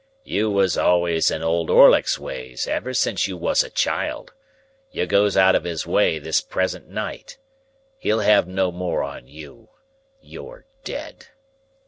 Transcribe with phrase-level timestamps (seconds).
[0.23, 4.33] "You was always in Old Orlick's way since ever you was a child.
[4.89, 7.37] You goes out of his way this present night.
[7.99, 9.69] He'll have no more on you.
[10.19, 11.27] You're dead."